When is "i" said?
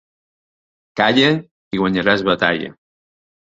1.77-1.83